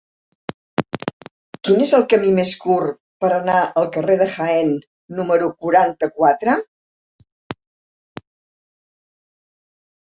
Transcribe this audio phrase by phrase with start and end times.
[1.67, 4.73] Quin és el camí més curt per anar al carrer de Jaén
[5.19, 6.61] número quaranta-quatre?